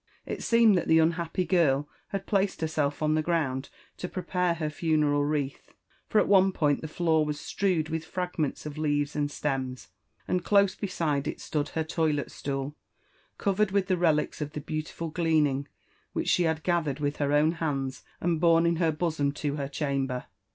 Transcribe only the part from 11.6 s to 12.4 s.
her toilet